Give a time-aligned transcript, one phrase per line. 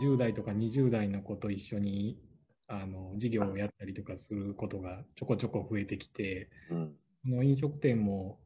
[0.00, 2.18] 10代とか20代の子と一緒に
[2.68, 6.94] あの授業をやったりとかすることがちょこちょこ増えてきて、うん。
[7.24, 8.40] この飲食店も、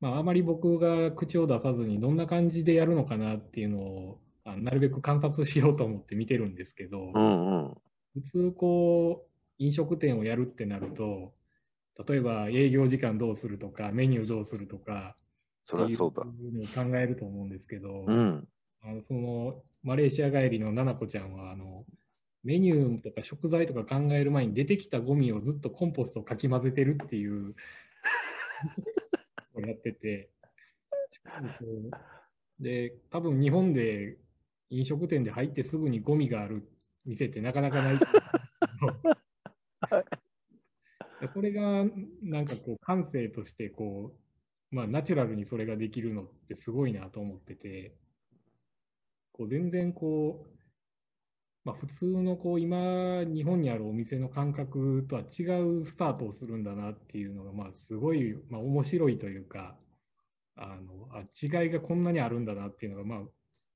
[0.00, 7.74] まあ、あまり僕が口を出さずにどんな感じでやるのかなっていうのをあなるべく観察しようと思って見てるんですけど、うんうん。
[8.14, 11.32] 普通こう飲食店をやるってなると
[12.06, 15.16] 例えば営業時間どうするとかメニューどうするとか
[15.64, 18.48] そういうのを考えると思うんですけど、うん。
[18.82, 21.84] あのそのマレーシア帰りの奈々子ちゃんはあの
[22.42, 27.54] メニューとか食材とか考える前に出てきたゴミをずっとコンポストをかき混ぜてるっていう
[29.54, 30.30] をやってて
[32.58, 34.16] で多分日本で
[34.70, 36.66] 飲食店で入ってすぐにゴミがある
[37.04, 37.96] 店ってなかなかない
[41.34, 41.84] それが
[42.22, 44.16] なんかこう感性としてこ
[44.72, 47.94] う、まあ、ナチュラルにそれができるのってすごいなと思ってて。
[49.40, 50.48] こう全然こう、
[51.64, 59.78] まあ、普通のこう今日本にあるお店の感覚とは違うスタートをするんだなっていうのがまあすごい、まあ、面白いというか
[60.56, 63.18] あのあ違いがこんなにあるんだなっていうのがまあ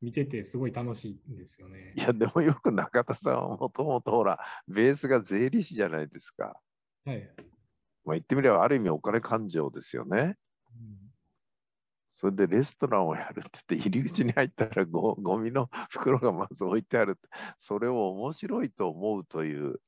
[0.02, 2.00] 見ててすごい楽しいんですよねい。
[2.02, 6.60] や、でもよく中田さんはもともとほら、ベースが税理士じゃないですか。
[7.06, 7.22] はい
[8.04, 10.36] まあ、言ってみれば、ある意味お金勘定ですよね。
[12.24, 17.18] それでレストランをやるって言って、入り口に入ったらゴゴミの袋がまず置いてある。
[17.58, 19.82] それを面白いと思うという、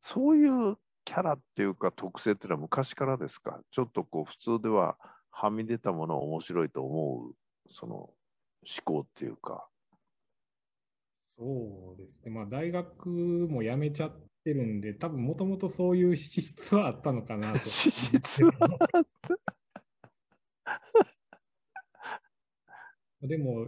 [0.00, 3.60] そういうキャラっていうか特性っていうのは昔からですか？
[3.72, 4.98] ちょっとこう普通では
[5.32, 7.34] はみ出たものを面白いと思う、
[7.72, 8.14] その思
[8.84, 9.68] 考っていうか。
[11.36, 17.58] そうですね、まあ、大学も辞めちゃってるんで、多分もともとそういう資質はあったのかなと。
[17.66, 18.52] 資質は
[23.26, 23.66] でも、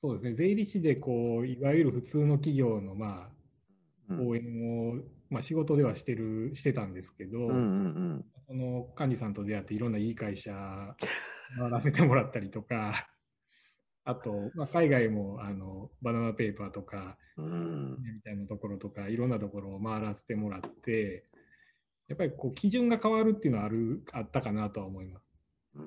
[0.00, 3.30] そうですね、税理士でこういわゆる普通の企業の、まあ、
[4.08, 4.94] うん講演を、
[5.28, 10.50] まあ、仕事ではしてるしてたんですけど、うんうんその幹事さんと出会っていろんないい会社
[11.56, 13.08] 回らせてもらったりとか、
[14.04, 17.96] あと、まあ、海外もあのバナナペーパーとか、うん。
[18.02, 21.24] みたいなところとか、いろんなところを回らせてもらって、
[22.08, 25.24] やっぱりこう基準が変わるっていうのはあるあったかなとは思います。
[25.76, 25.84] うん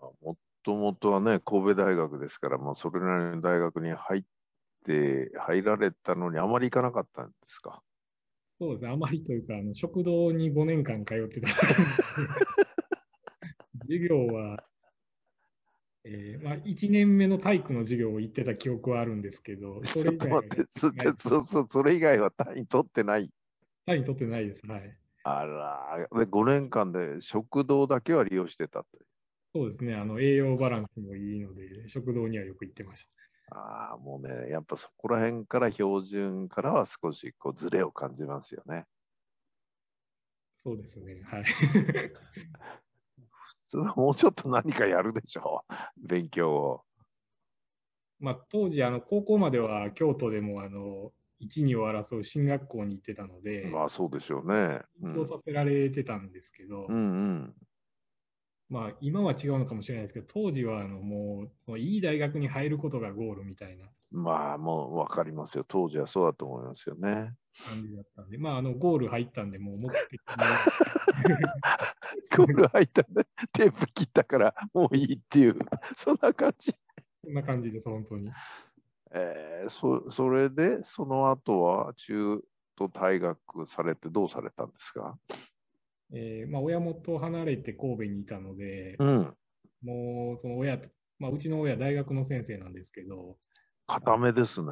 [0.00, 0.36] まあも
[0.68, 4.22] ともとはね、神戸大学ですから、まあ、それなりの大学に入っ
[4.84, 7.82] て、入られたのにあまり行かなかったんですか？
[8.60, 11.48] そうですね、あまりというか、あの食堂に5年間通ってた。
[13.88, 14.62] 授業は、
[16.04, 23.30] えーまあ、1年目の体育の授業を行ってた記憶はあるんですけど、それ以外はそでそうそう、それ以外は単位取ってない？
[23.86, 24.66] 単位取ってないです。
[24.66, 24.98] はい。
[25.24, 29.07] あら、で5年間で食堂だけは利用してたという。
[29.58, 33.08] そうですね、あの栄養バランスもいいので、食堂にはよく行ってまし
[33.50, 33.56] た。
[33.56, 38.86] ああ、もうね、やっぱそこら辺から標準からは少しこうズレを感じますよね。
[40.62, 41.42] そうですね、はい。
[41.42, 41.52] 普
[43.66, 46.82] 通はもうちょっと何かやるでしょう、勉強を。
[48.20, 54.82] まあ、当時、あの高校までは京都でもあの1、2を争う進学校に行ってたので、まあそうでしょうね。
[55.02, 57.54] うんさせられてたんですけど、うんうん。
[58.68, 65.64] まあ、今は違うのかもしれないですけど、当時はあのもうそのいい大学に入ることがゴールみたいなまあもう分かりますよ。
[65.66, 67.34] 当時はそうだと思いますよね。
[67.66, 70.18] 感じだったんで、まあ、あのゴール入ったんで、もう目的に
[72.36, 75.56] ゴール入ったんで、テープ切ったからもういいっていう、
[75.96, 76.72] そんな感じ。
[77.22, 78.30] こんな感じです、本当に。
[79.10, 82.42] えーそそれで、その後は中
[82.76, 85.18] 途退学されてどうされたんですか？
[86.12, 89.34] えーまあ、親元を離れて神戸にいたので、うん。
[89.82, 90.88] もうその親と、
[91.18, 93.36] まあ、うちの親、大学の先生なんですけど、
[93.86, 94.68] 固めですね。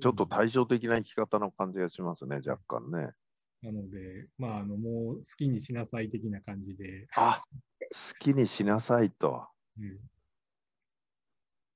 [0.00, 3.12] ちょっと対照的な生き方の感じがしますね、若干ね。
[3.62, 7.42] なので、まあ、あのもう好きにしなさい的な感じで、あ
[7.80, 9.46] 好きにしなさいと。
[9.78, 9.98] うん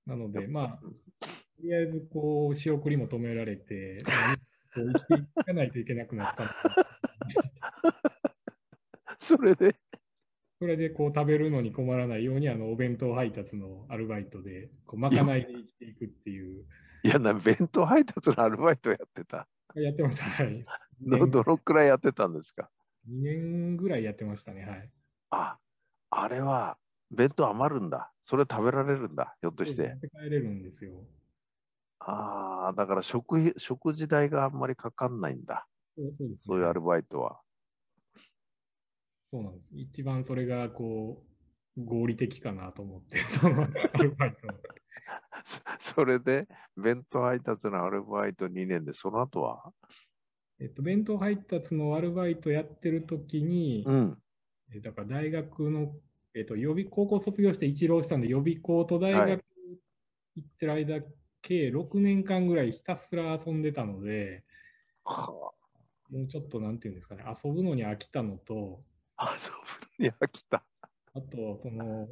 [0.07, 0.93] なので、まあ、と
[1.63, 4.03] りあえずこう仕送りも止められて、
[4.75, 6.45] 生きていかないといけなくなった
[9.25, 9.81] それで、
[10.61, 16.67] それでこう食べるのに困らないようにあのお弁当配達のアルバイトでこうまかないで生きていくっていう、
[17.05, 19.49] いやな、弁当配達のアルバイトやってた。
[19.75, 20.25] やってました。
[20.25, 20.67] はい。
[21.07, 22.71] どどのくらいやってたんですか
[23.07, 24.63] ？2年ぐらいやってましたね。
[24.65, 24.93] はい。
[25.31, 25.59] あ、
[26.11, 26.79] あれは
[27.11, 28.13] 弁当余るんだ。
[28.23, 31.07] それ食べられるんだ、ひょっとして帰れるんですよ。
[31.99, 35.69] ああ、だから食費、食事代があんまりかかんないんだ。
[35.97, 36.39] そうそう。
[36.41, 37.43] そういうアルバイトは。
[39.35, 39.67] そうなんです。
[39.75, 41.21] 一番それがこ
[41.77, 44.51] う合理的かなと思って、そのアルバイトを。
[45.81, 46.47] そそれで、
[46.77, 49.73] 弁当配達のアルバイト2年で、その後は？
[50.61, 54.23] えっと、弁当配達のアルバイトやってる時に、うん。
[54.73, 55.97] えだから大学の、
[56.35, 59.45] えっと、予備高校卒業して一浪したんで、予備校と大はい学
[60.37, 61.03] 行ってる間、
[61.43, 64.45] 計6年間ぐらいひたすら遊んでたので、
[65.05, 65.53] は
[66.09, 68.85] もうちょっとなんていうんですかね、遊ぶのに飽きたのと、
[69.17, 69.51] あ、遊
[69.99, 70.65] ぶのに飽きた。
[71.15, 72.09] あと、その、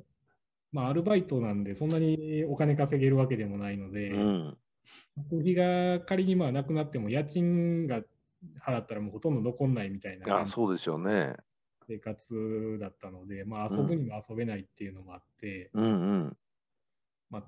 [0.73, 4.59] まあ、アルバイトなんで、そんなにお金稼げるわけでもないので、うん。
[5.31, 8.03] 学費が仮にまあなくなっても、家賃が
[8.65, 11.37] 払ったらもうほとんど残んないみたいなあ、そうでしょうね。
[11.89, 16.37] 生活だったので、まあ、遊ぶにも遊べないっていうのもあって、うんうん。
[17.29, 17.43] まあ、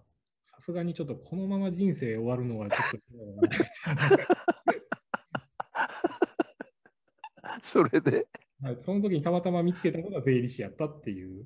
[0.50, 2.98] さすがにちょっとこのまま人生終わるのはちょっと
[7.62, 8.18] それで、な
[8.64, 11.44] はいその時にたまたま見つけたのが税理士やったっていう。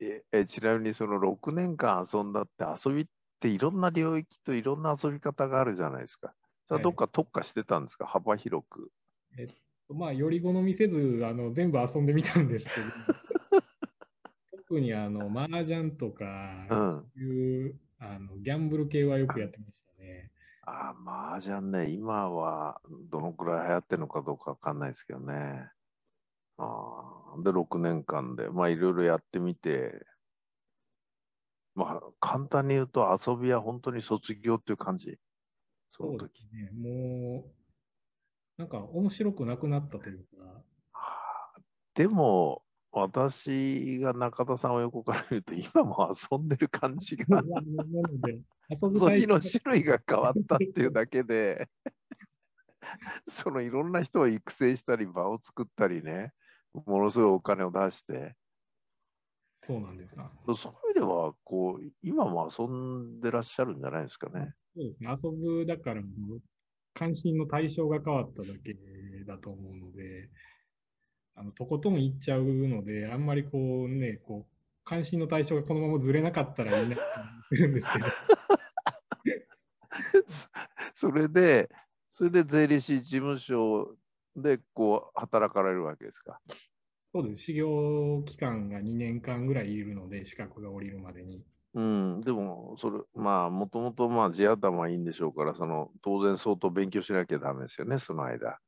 [0.00, 3.06] ええちなみにその6年間遊んだって遊びっ
[3.40, 6.34] ていろんな領域といろんな遊び方があるじゃないですか。
[6.68, 8.90] それはどっか特化してたんですか、幅広く。
[9.88, 12.76] まあ、より好みせずあの全部遊んでみたんですけど、
[14.68, 17.22] 特にあの麻雀とか、うん。
[17.22, 20.30] いうあのギャンブル系はよくやってましたね。
[20.66, 25.70] ああ、麻雀ね、今はどのくらい流行ってるのかどうかわかんないですけどね。
[26.58, 30.04] ああ、で、6年間で、まあいろいろやってみて、
[31.74, 35.18] まあ簡単に言うと遊びは本当に卒業っていう感じ。
[35.90, 36.42] そのそうで時。
[36.48, 36.70] すね。
[36.72, 37.52] もう、
[38.58, 40.44] なんか面白くなくなったというか、
[40.92, 41.60] はあ。
[41.94, 42.62] でも、
[42.92, 51.70] 私が中田さんを横から見ると、今も遊んでる感じが、なので、遊びの種類が変わったっていうだけで、
[53.26, 56.32] そのいろんな人を育成したり、場を作ったりね、
[56.74, 58.36] ものすごいお金を出して、
[59.66, 60.30] そうなんですか。
[60.46, 64.54] そういう意味では、こう、今も遊んでらっしゃるんじゃないですかね。
[64.74, 65.16] そうですね。
[65.22, 66.02] 遊ぶ、だから
[66.94, 68.74] 関心の対象が変わっただけ
[69.24, 70.28] だと思うので、
[71.34, 74.52] あのとことん行っちゃうので、あんまりこうね、こう、
[74.84, 76.98] 関心の対象がこのままずれなかったらいいなっ
[77.50, 78.04] てるんですけど、
[80.94, 81.70] それで、
[82.10, 83.96] それで税理士事務所
[84.36, 86.40] でこう働かれるわけですか。
[87.14, 87.44] そうです。
[87.44, 91.44] 修行期間が2年間ぐらいいるので、資格が下りるまでに。
[91.74, 98.58] うん、でも、それ、まあ、もともと、まあ、地頭はいいんでしょうから、その、当然相当勉強しなきゃダメですよね、その間。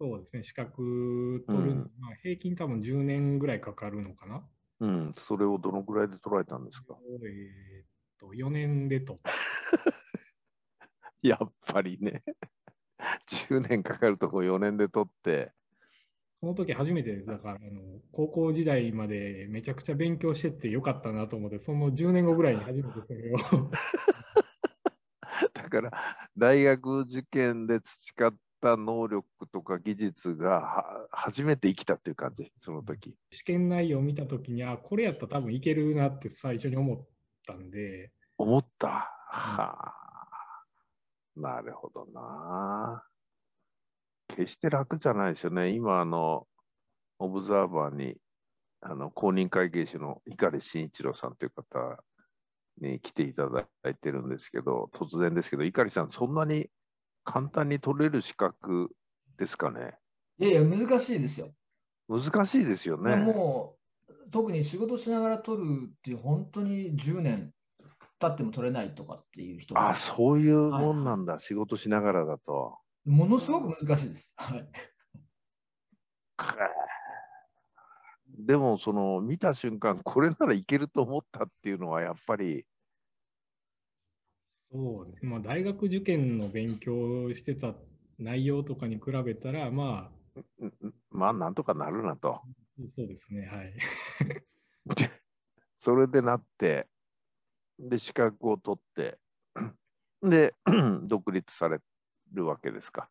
[0.00, 0.44] そうですね。
[0.44, 4.44] 資格取る、うんまあ、平均多分10年ぐらいかかるのかな。
[4.80, 7.86] うん、それをどのくらいで取られたんですかえーっ
[8.18, 9.20] と、4年でと。
[11.22, 12.24] やっぱりね、
[13.26, 15.52] 10年かかるとこ4年で取って、
[16.40, 17.22] その時初めて。
[17.24, 23.38] だから、あの、高校時代までめちゃくちゃ勉強してってよかったなと思って、その10年後ぐらいに初めてそれを。
[25.52, 25.90] だから、
[26.36, 33.14] 大学受験で培った能力とか技術がは初めて生きたっていう感じ、その時。
[33.30, 37.08] 試験内容を見た時に、あ、これやったら多分いけるなって最初に思っ
[37.46, 39.16] たんで、思った？
[39.32, 39.99] はあ、
[41.40, 43.04] なるほどな。
[44.28, 45.70] 決して楽じゃないですよね。
[45.70, 46.46] 今、あの、
[47.18, 48.16] オブザーバーに、
[48.80, 52.04] あの、公認会計士の碇慎一郎さんという方
[52.80, 56.70] に来ていただいてるんですけど、突然ですけど、碇さん、そんなに
[57.24, 58.90] 簡単に取れる資格
[59.38, 59.98] ですかね？
[60.38, 61.54] いやいや、難しいですよ。
[62.08, 63.16] 難しいですよね。
[63.16, 63.78] も
[64.08, 67.54] う、特に仕事しながら取るって、本当に10年
[68.20, 72.78] 経っても取れないとかっていう人があ、そういうもんなんだ、仕事しながらだと。
[73.04, 74.34] ものすごく難しいです。
[74.36, 74.68] はい。
[78.28, 82.66] でも、その見た瞬間、これならいけると思ったっていうのは、やっぱり、
[84.72, 85.30] そうですね。
[85.30, 87.74] まあ、大学受験の勉強してた
[88.18, 90.20] 内容とかに比べたら、まあ、
[91.10, 92.40] まあ、なんとかなるなと。
[92.96, 93.46] そうですね。
[93.46, 93.74] はい。
[95.76, 96.88] それでなって、
[97.88, 99.18] で、資格を取って、
[100.22, 100.54] で、
[101.04, 101.78] 独立され
[102.32, 103.08] るわけですか。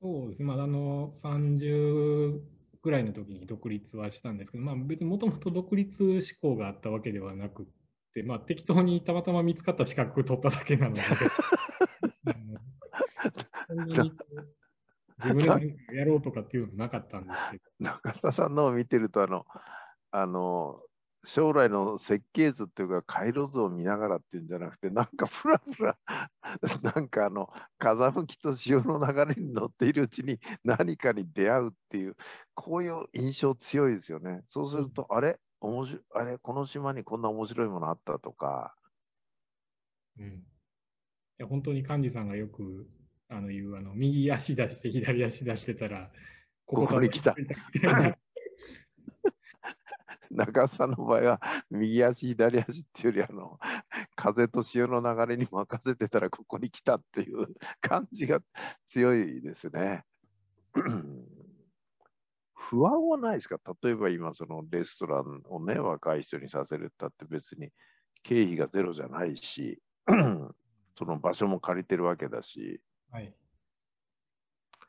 [0.00, 0.46] そうですね。
[0.46, 2.40] まあ、あの、30
[2.82, 7.66] ぐらいの時に独立はしたんですけど、まあ、別にもともと独立志向があったわけではなくっ
[8.14, 11.02] て、まあ、適当にたまたま見つかった資格取っただけなので、
[15.22, 19.46] 自分でやろうとかっていうのなかったんですけど、中田さんのを見てると、あの、
[20.10, 20.82] あの、
[21.24, 25.98] 将来の設計図っていうか、回路図を見ながらっていうんじゃなくて、なんか ふらふら、
[26.82, 27.48] なんかあの、
[27.78, 32.16] 風向きと潮の流れに乗っているうちに何かに出会うっていう、
[32.54, 34.42] こういう印象強いですよね。
[34.48, 35.38] そうすると、あれ？
[35.60, 36.38] 面白い、あれ？
[36.38, 38.18] この島にこんな面白いものあった？
[38.18, 38.74] とか、
[40.18, 40.26] うん。
[40.28, 40.44] い
[41.38, 42.90] や、本当に幹事さんがよく
[43.28, 46.12] あの言う、あの右足出して左足出してたら、
[46.66, 47.40] ここに来た。
[50.32, 53.58] 中さんの場合は、右足、左足っていうより、あの、
[54.16, 57.48] 風と潮の流れに任せてたら、ここに来たっていう
[57.80, 58.40] 感じが
[58.88, 60.04] 強いですね。
[62.54, 63.58] 不安はないですか？
[63.82, 67.70] 例えば今、そのレストランをね、若い人にさせるったって別に
[68.22, 69.82] 経費がゼロじゃないし、
[70.96, 73.34] その場所も借りてるわけだし、はい、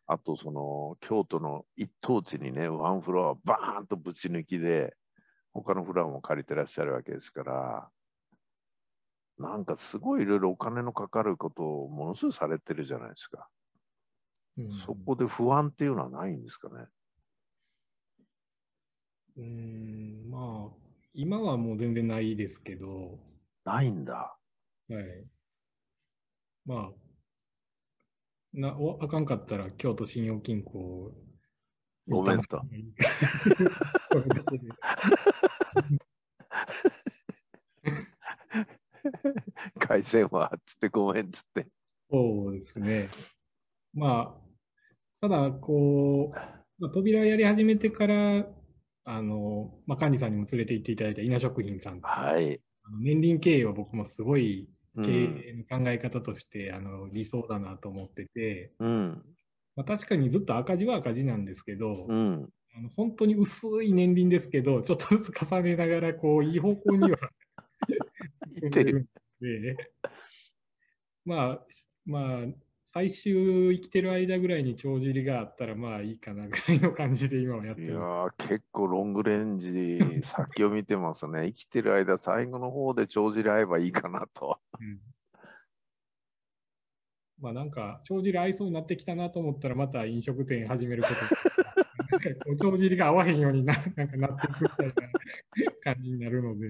[0.08, 4.96] あとその京都の一等地にね、ワンフロアバーンとぶち抜きで、
[5.54, 7.90] 他のフロアも借りてらっしゃるわけですから、
[9.38, 13.48] なんかすごいいろいろお金のかかることをものすごいされてるじゃないですか。
[14.58, 16.86] うん、そこで不安っていうのはないんですかね？
[19.38, 20.76] うん、まあ、
[21.14, 23.20] 今はもう全然ないですけど。
[23.66, 24.38] ないんだ。
[24.90, 25.26] はい。
[26.66, 26.92] まあ、
[28.54, 31.12] なおあかんかったら京都信用金庫
[32.08, 32.62] ごめんと。
[39.80, 41.68] 回線はつってごめんつって。
[42.12, 43.10] そうですね。
[43.94, 44.42] まあ、
[45.22, 46.40] ただ、こう、
[46.80, 48.48] まあ、扉やり始めてから、
[49.06, 52.02] あの、まあ、管理さんにも連れて行っていただいた稲食品さん。
[52.02, 52.62] はい。
[52.84, 59.24] あの年輪経営は僕もすごい経営の考え方として、うん、あの理想だなと思ってて、うん
[59.76, 67.18] まあ、確かにずっと赤字は赤字なんですけど、うん、あの本当に薄い年輪ですけど、ちょっとずつ重ねながら、こう、いい方向には
[68.62, 69.08] いってる。
[69.40, 69.76] で、
[71.26, 71.66] まあ、
[72.06, 72.46] まあ、
[72.94, 77.88] 最終生きてる間ぐらいに帳尻があったらまあいいかなぐらいの感じで今はやってる。
[77.88, 81.48] いや結構ロングレンジ 先を見てますね。
[81.48, 84.60] 生きてる間最後の方で帳尻合えばいいかなと。
[84.80, 85.00] うん、
[87.40, 94.94] まあなんか帳尻合いそうになってきたなと思ったらまた飲食店始めること 帳尻が合わへんようにななんかなっていくみたいな
[95.96, 96.68] 感じになるので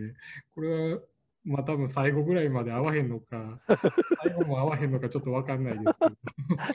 [0.55, 0.99] これは
[1.45, 3.59] まあ多分最後ぐらいまで合わへんのか、
[4.23, 5.79] 最後も合わへんのかちょっと分かんないで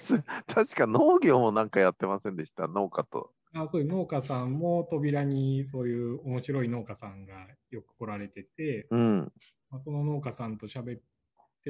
[0.00, 0.24] すけど。
[0.46, 3.32] 確か農業もなんかやってませんでした、農家と。
[3.54, 9.32] あそういう農家さんも扉にそういう面白い農家さんがよく来られてて、うん、
[9.70, 11.00] まあ、その農家さんと喋っ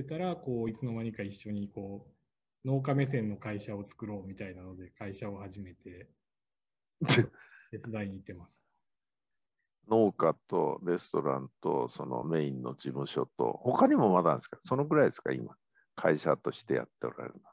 [0.02, 2.06] てたら、こういつの間にか一緒にこ
[2.64, 6.08] う農家目線の会社を作ろうみたいなので会社を始めて
[7.70, 8.52] 手伝いに行ってます。
[9.88, 14.58] 農家とレストランとそのメインの事務所と、他にもまだですか？
[14.62, 15.56] そのぐらいですか今、
[15.94, 17.48] 会社としてやっておられるの。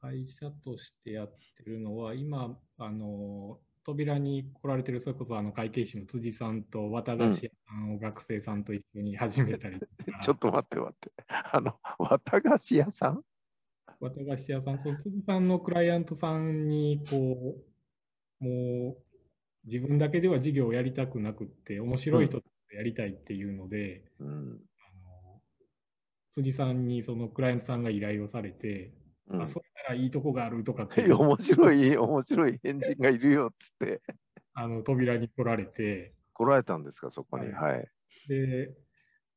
[0.00, 11.23] 会社としてやってるのは、今、あの扉に来られてる、それこそあの会計士の辻さんと綿菓子屋さんを学生さんと一緒に始めたり、うん、ちょっと待って待って。
[11.52, 13.22] あの、綿菓子屋さん？
[14.00, 17.56] 綿菓子屋さん、その辻さんのクライアントさんに、こ
[18.40, 18.96] う、もう、
[19.64, 25.40] 自分だけでは事業をやりたくなくって、面白い人とやりたいっていうので、うん、あの
[26.34, 28.92] 辻さんにそのクライアントさんが依頼をされて、
[29.28, 31.04] うん、あ、そしたらいいとこがあるとかって。
[31.12, 34.02] 面白い、面白い変人がいるよっつって。
[34.52, 36.14] あの扉に来られて。
[36.34, 37.50] 来られたんですか、そこに。
[37.52, 37.76] はい。
[37.76, 37.88] はい、
[38.28, 38.74] で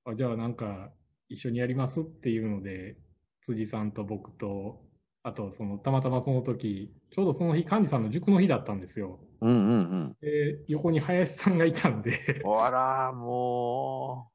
[0.03, 0.91] あ、じゃあなんか
[1.29, 2.97] 一緒にやりますっていうので、
[3.45, 4.87] 辻さんと僕と
[5.27, 9.19] あと、その、たまたまその時、ちょうどその日、幹事さんの塾の日だったんですよ。
[9.41, 10.17] うんうんうん。
[10.21, 14.31] で、横に林さんがいたんであら、も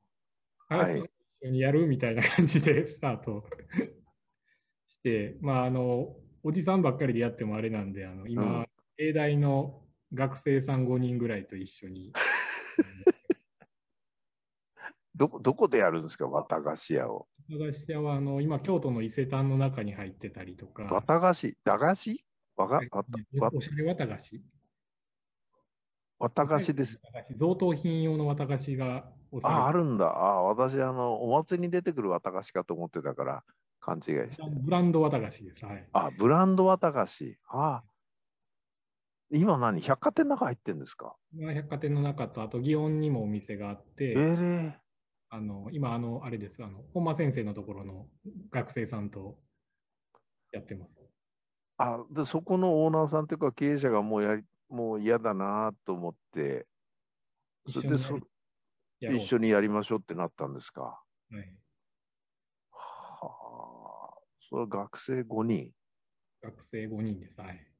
[0.61, 0.65] う。
[0.69, 3.47] 林さん一緒にやるみたいな感じでスタート
[4.87, 8.67] して、まあ、あの、おじさんばっかりでやってもあれなんで、あの、今、うん、
[8.99, 9.81] 永大の
[10.13, 12.13] 学生さん5人ぐらいと一緒に。
[15.29, 17.29] どどこでやるんですか、綿菓子屋を？
[17.49, 20.85] 綿菓子屋はあの今、京都の伊勢丹の中に入ってたりとか。
[20.91, 21.57] 綿菓子？
[21.65, 22.25] 駄菓子？
[22.57, 22.81] わが、
[23.53, 24.43] おしゃれ綿菓子？
[26.19, 27.01] 綿菓子です。
[27.37, 29.13] 贈答品用の綿菓子が
[29.43, 30.07] あ、あるんだ。
[30.07, 33.45] あ私、あの、お祭りに出てくる綿菓子かと思ってたから、
[33.81, 34.03] 勘違い
[34.33, 34.43] して。
[34.65, 35.65] ブランド綿菓子です。
[35.65, 37.39] はい、あ、ブランド綿菓子。
[37.49, 37.85] あ
[39.35, 39.81] 今何？
[39.81, 41.17] 百貨店の中入ってるんですか？
[41.55, 44.13] 百貨店の中と、あと、祇園にもお店があって。
[44.13, 44.73] えー、
[45.35, 48.11] あの今、あの、あれです、あの、本間先生のところの
[48.51, 49.43] 学生さんと
[50.53, 51.13] やってます。
[51.79, 56.67] あでそこのオーナーさんというか経営者がもうやりもう嫌だなと思って、
[57.67, 58.21] それでそ
[59.07, 61.05] 一緒にやりましょうってなったんですか？
[61.31, 61.57] はい。
[62.71, 65.73] はあ、それは学生5人？
[66.43, 67.41] 学生5人です。
[67.41, 67.73] はい。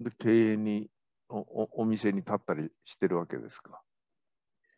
[0.00, 0.90] で、経営に
[1.28, 3.82] おお、お店に立ったりしてるわけですか？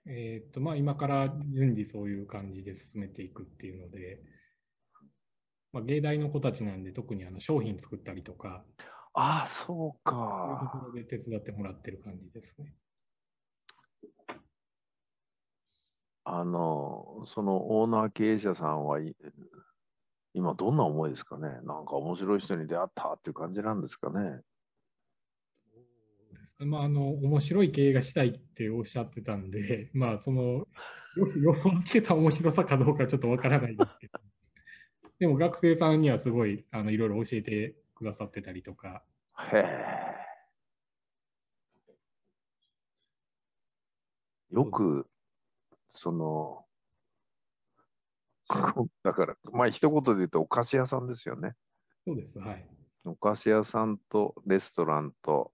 [0.06, 4.22] えっ、と、まあ、今から順次そういう感じで進めていくっていうので、
[5.72, 8.64] まあ、芸大の子たちなんで、特にあの商品作ったりとか、
[9.14, 10.68] ああ、そうそういうとか。
[10.68, 12.74] ころで手伝ってもらってる感じですね。
[16.24, 19.16] あの、そのオーナー経営者さんはい
[20.34, 21.48] 今どんな思いですかね？
[21.64, 24.40] なんか面白い人に出会ったっていう感じなんですかね？
[26.64, 34.18] まあ、あの、面白い経営がしたいっておっしゃってたんで、 まあ、その、よ予想つけた面白さかどうかちょっとわからないですけど、
[35.18, 39.04] でも学生さんにはすごい、あの、いろいろ教えてくださってたりとか、
[39.52, 40.32] へえ。
[44.50, 45.06] よく、
[45.90, 46.66] その、
[49.02, 51.54] だから、まあ一言で言うとお菓子屋さんですよね。
[52.06, 52.68] そうです、はい。
[53.04, 55.52] お菓子屋さんとレストランと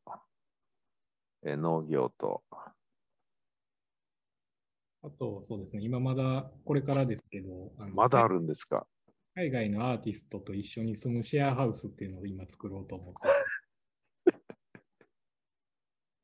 [1.44, 2.42] え農業と。
[5.02, 8.86] あと、そうですね、今まだこれからですけど、あのまだあるんですか？
[9.34, 13.28] 海外のアーティストと一緒に住むシェアハウスっていうのを今作ろうと思ってて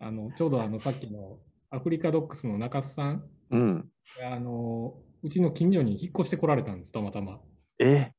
[0.01, 1.39] あのちょうどあのさっきの
[1.71, 3.93] アフリカドックスの中須さんうん。
[4.19, 7.41] があのうちの近所に引っ越してこられたんです、たまたま。
[7.79, 8.11] え？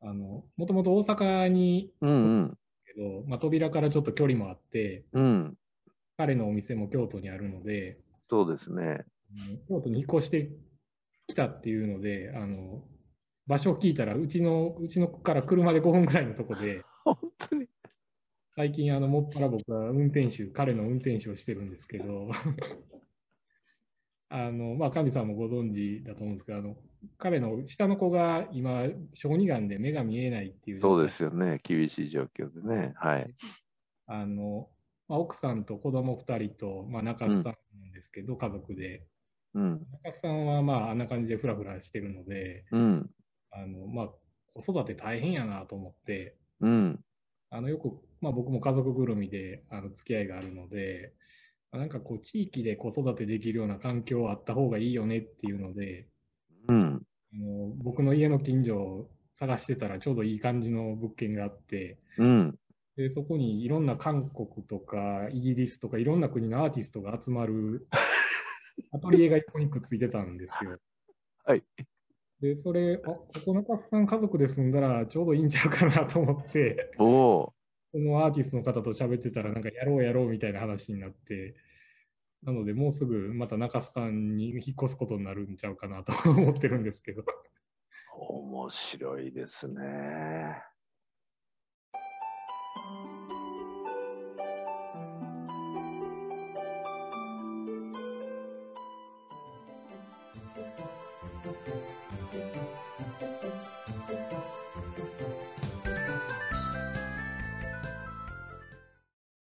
[0.00, 2.14] あのもともと大阪にうんう
[2.46, 2.58] ん。
[2.84, 5.56] けど、まあ、扉からちょっと距離もあって、うん。
[6.16, 9.04] 彼のお店も京都にあるので、そうですね。
[9.68, 10.50] 京都に引っ越して
[11.26, 12.82] きたっていうので、あの
[13.46, 17.68] 場所を聞いたら、うちのうちのから車で5分ぐらいのとこで、 本当に。
[18.56, 22.30] 最近、あの、もっぱら僕は運転手、彼の運転手をしてるんですけど、
[24.30, 26.76] あの、まあ、幹事さんもご存知だと思うんですけど、あの、
[27.18, 31.60] 彼の下の子が今、小児がんで目が見えないっていうそうですよね。
[31.62, 32.94] 厳しい状況でね。
[32.96, 33.34] はい。
[34.06, 34.70] あの、
[35.08, 39.06] まあ、奥さんと子供2人と、まあ、中津さんなんですけど、家族で。
[39.54, 39.86] うん。
[40.04, 43.10] 中津さんは、まあ、あんな感じでフラフラしてるので、うん。
[43.50, 44.08] あの、まあ、
[44.54, 47.04] 子育て大変やなと思って、うん。
[47.50, 51.12] あのよく、まあ、僕も家族ぐるみであの付き合いがあるので、
[51.70, 56.08] まあなんかこう地域で子育てできるような環境あった方がいいよねっていうので、
[56.68, 57.06] うん。
[57.32, 62.58] あの僕の家の近所を探してたらちょうどいい感じの物件があって、うん。
[62.96, 67.88] でそこにいろんな韓国とかイギリスとかいろんな国のアーティストが集まる
[68.92, 70.78] アトリエが一個にくっついてたんですよ。
[71.44, 71.64] はい。
[72.40, 77.54] で、それ、あ、ここ中津さん家族で住んだらちょうどいいんちゃうかなと思って、おお。
[77.92, 81.54] そのアーティストの方と喋ってたら、なんかやろうやろうみたいな話になって、
[82.42, 87.24] なので、もうすぐまた中須さんに引っ越すことになるんちゃうかなと思ってるんですけど。
[88.16, 90.62] 面白いですね。